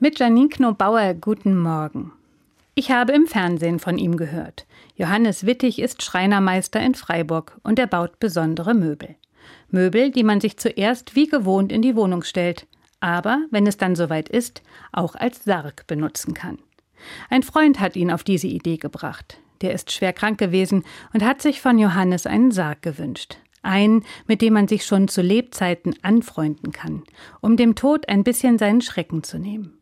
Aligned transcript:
Mit 0.00 0.20
Janine 0.20 0.48
Knobauer 0.48 1.14
guten 1.14 1.58
Morgen. 1.58 2.12
Ich 2.76 2.92
habe 2.92 3.12
im 3.12 3.26
Fernsehen 3.26 3.80
von 3.80 3.98
ihm 3.98 4.16
gehört. 4.16 4.64
Johannes 4.94 5.44
Wittig 5.44 5.80
ist 5.80 6.04
Schreinermeister 6.04 6.78
in 6.80 6.94
Freiburg 6.94 7.58
und 7.64 7.80
er 7.80 7.88
baut 7.88 8.20
besondere 8.20 8.74
Möbel. 8.74 9.16
Möbel, 9.72 10.12
die 10.12 10.22
man 10.22 10.40
sich 10.40 10.56
zuerst 10.56 11.16
wie 11.16 11.26
gewohnt 11.26 11.72
in 11.72 11.82
die 11.82 11.96
Wohnung 11.96 12.22
stellt, 12.22 12.68
aber, 13.00 13.40
wenn 13.50 13.66
es 13.66 13.76
dann 13.76 13.96
soweit 13.96 14.28
ist, 14.28 14.62
auch 14.92 15.16
als 15.16 15.42
Sarg 15.42 15.88
benutzen 15.88 16.32
kann. 16.32 16.58
Ein 17.28 17.42
Freund 17.42 17.80
hat 17.80 17.96
ihn 17.96 18.12
auf 18.12 18.22
diese 18.22 18.46
Idee 18.46 18.76
gebracht. 18.76 19.40
Der 19.62 19.72
ist 19.72 19.90
schwer 19.90 20.12
krank 20.12 20.38
gewesen 20.38 20.84
und 21.12 21.24
hat 21.24 21.42
sich 21.42 21.60
von 21.60 21.76
Johannes 21.76 22.24
einen 22.24 22.52
Sarg 22.52 22.82
gewünscht. 22.82 23.38
Einen, 23.62 24.04
mit 24.28 24.42
dem 24.42 24.52
man 24.52 24.68
sich 24.68 24.86
schon 24.86 25.08
zu 25.08 25.22
Lebzeiten 25.22 25.96
anfreunden 26.02 26.70
kann, 26.70 27.02
um 27.40 27.56
dem 27.56 27.74
Tod 27.74 28.08
ein 28.08 28.22
bisschen 28.22 28.58
seinen 28.58 28.80
Schrecken 28.80 29.24
zu 29.24 29.40
nehmen. 29.40 29.77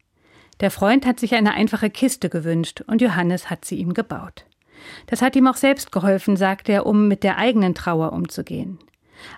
Der 0.60 0.70
Freund 0.70 1.04
hat 1.04 1.20
sich 1.20 1.34
eine 1.34 1.52
einfache 1.52 1.90
Kiste 1.90 2.30
gewünscht 2.30 2.82
und 2.86 3.02
Johannes 3.02 3.50
hat 3.50 3.64
sie 3.64 3.76
ihm 3.76 3.92
gebaut. 3.92 4.46
Das 5.06 5.20
hat 5.20 5.36
ihm 5.36 5.46
auch 5.46 5.56
selbst 5.56 5.92
geholfen, 5.92 6.36
sagt 6.36 6.68
er, 6.68 6.86
um 6.86 7.08
mit 7.08 7.22
der 7.22 7.38
eigenen 7.38 7.74
Trauer 7.74 8.12
umzugehen. 8.12 8.78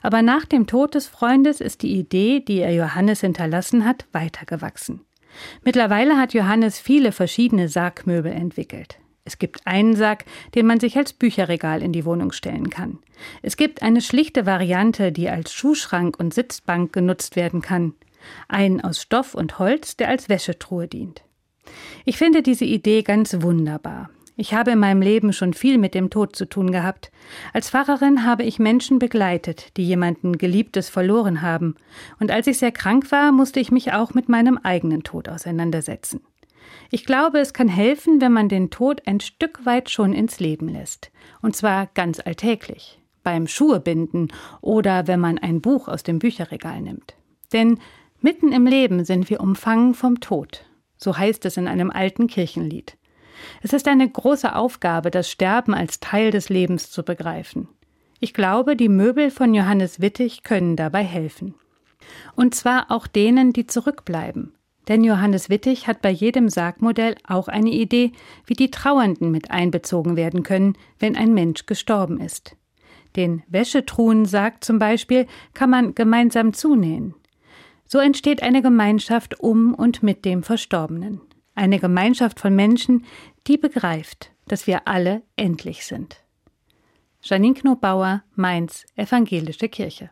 Aber 0.03 0.23
nach 0.23 0.45
dem 0.45 0.67
Tod 0.67 0.95
des 0.95 1.07
Freundes 1.07 1.61
ist 1.61 1.83
die 1.83 1.97
Idee, 1.97 2.41
die 2.41 2.61
er 2.61 2.73
Johannes 2.73 3.21
hinterlassen 3.21 3.85
hat, 3.85 4.07
weitergewachsen. 4.13 5.01
Mittlerweile 5.65 6.17
hat 6.17 6.35
Johannes 6.35 6.79
viele 6.81 7.13
verschiedene 7.13 7.69
Sargmöbel 7.69 8.33
entwickelt. 8.33 8.99
Es 9.25 9.39
gibt 9.39 9.67
einen 9.67 9.95
Sarg, 9.95 10.25
den 10.55 10.67
man 10.67 10.81
sich 10.81 10.97
als 10.97 11.13
Bücherregal 11.13 11.83
in 11.83 11.93
die 11.93 12.05
Wohnung 12.05 12.33
stellen 12.33 12.71
kann. 12.71 12.99
Es 13.43 13.57
gibt 13.57 13.83
eine 13.83 14.01
schlichte 14.01 14.47
Variante, 14.47 15.13
die 15.13 15.29
als 15.29 15.53
Schuhschrank 15.53 16.19
und 16.19 16.33
Sitzbank 16.33 16.93
genutzt 16.93 17.37
werden 17.37 17.61
kann 17.61 17.95
einen 18.49 18.81
aus 18.81 19.01
Stoff 19.03 19.35
und 19.35 19.59
Holz, 19.59 19.97
der 19.97 20.09
als 20.09 20.29
Wäschetruhe 20.29 20.89
dient. 20.89 21.23
Ich 22.05 22.19
finde 22.19 22.43
diese 22.43 22.65
Idee 22.65 23.03
ganz 23.03 23.43
wunderbar. 23.43 24.11
Ich 24.41 24.55
habe 24.55 24.71
in 24.71 24.79
meinem 24.79 25.03
Leben 25.03 25.33
schon 25.33 25.53
viel 25.53 25.79
mit 25.79 25.95
dem 25.95 26.11
Tod 26.11 26.37
zu 26.37 26.49
tun 26.49 26.71
gehabt. 26.71 27.11
Als 27.53 27.71
Pfarrerin 27.71 28.25
habe 28.25 28.45
ich 28.45 28.61
Menschen 28.61 29.01
begleitet, 29.01 29.77
die 29.77 29.85
jemanden 29.85 30.39
Geliebtes 30.39 30.89
verloren 30.89 31.43
haben, 31.43 31.75
und 32.21 32.31
als 32.31 32.47
ich 32.47 32.59
sehr 32.59 32.71
krank 32.71 33.11
war, 33.11 33.33
musste 33.33 33.59
ich 33.59 33.73
mich 33.73 33.93
auch 33.93 34.15
mit 34.15 34.29
meinem 34.29 34.57
eigenen 34.57 35.03
Tod 35.03 35.29
auseinandersetzen. 35.29 36.21
Ich 36.91 37.05
glaube, 37.05 37.41
es 37.41 37.53
kann 37.53 37.67
helfen, 37.67 38.21
wenn 38.21 38.33
man 38.33 38.49
den 38.49 38.71
Tod 38.71 39.03
ein 39.07 39.19
Stück 39.19 39.67
weit 39.67 39.91
schon 39.91 40.13
ins 40.13 40.39
Leben 40.39 40.69
lässt, 40.69 41.11
und 41.43 41.57
zwar 41.57 41.89
ganz 41.95 42.21
alltäglich, 42.21 43.01
beim 43.25 43.49
Schuhebinden 43.49 44.33
oder 44.61 45.09
wenn 45.09 45.19
man 45.19 45.39
ein 45.39 45.61
Buch 45.61 45.89
aus 45.89 46.05
dem 46.05 46.21
Bücherregal 46.21 46.81
nimmt. 46.81 47.17
Denn 47.53 47.81
Mitten 48.21 48.51
im 48.51 48.67
Leben 48.67 49.05
sind 49.05 49.31
wir 49.31 49.41
umfangen 49.41 49.95
vom 49.95 50.19
Tod, 50.19 50.65
so 50.97 51.17
heißt 51.17 51.45
es 51.45 51.57
in 51.57 51.69
einem 51.69 51.91
alten 51.91 52.27
Kirchenlied. 52.27 52.97
Es 53.63 53.73
ist 53.73 53.87
eine 53.87 54.09
große 54.09 54.57
Aufgabe, 54.57 55.13
das 55.13 55.31
Sterben 55.31 55.73
als 55.73 56.01
Teil 56.01 56.33
des 56.33 56.49
Lebens 56.49 56.91
zu 56.91 57.05
begreifen. 57.05 57.69
Ich 58.19 58.35
glaube, 58.35 58.75
die 58.75 58.89
Möbel 58.89 59.31
von 59.31 59.55
Johannes 59.55 60.01
Wittig 60.01 60.43
können 60.43 60.75
dabei 60.75 61.05
helfen. 61.05 61.55
Und 62.35 62.57
zwar 62.57 62.91
auch 62.91 63.07
denen, 63.07 63.53
die 63.53 63.69
zurückbleiben. 63.69 64.53
Denn 64.89 65.05
Johannes 65.05 65.49
Wittig 65.49 65.87
hat 65.87 66.03
bei 66.03 66.11
jedem 66.11 66.49
Sargmodell 66.49 67.15
auch 67.23 67.47
eine 67.47 67.71
Idee, 67.71 68.11
wie 68.47 68.55
die 68.55 68.73
Trauernden 68.73 69.31
mit 69.31 69.53
einbezogen 69.53 70.17
werden 70.17 70.43
können, 70.43 70.77
wenn 70.99 71.17
ein 71.17 71.35
Mensch 71.35 71.67
gestorben 71.67 72.19
ist. 72.21 72.57
Den 73.15 73.45
Wäschetruhen 73.47 74.25
sagt 74.25 74.65
zum 74.65 74.81
Beispiel 74.81 75.27
kann 75.55 75.71
man 75.71 75.95
gemeinsam 75.95 76.53
zunähen. 76.53 77.15
So 77.91 77.99
entsteht 77.99 78.43
eine 78.43 78.61
Gemeinschaft 78.61 79.41
um 79.41 79.75
und 79.75 80.03
mit 80.03 80.27
dem 80.27 80.43
Verstorbenen. 80.43 81.23
Eine 81.55 81.79
Gemeinschaft 81.79 82.39
von 82.39 82.55
Menschen, 82.55 83.07
die 83.47 83.57
begreift, 83.57 84.31
dass 84.47 84.67
wir 84.67 84.87
alle 84.87 85.23
endlich 85.37 85.87
sind. 85.87 86.23
Janine 87.23 87.55
Knobauer, 87.55 88.23
Mainz, 88.35 88.85
Evangelische 88.95 89.71
Kirche. 89.71 90.07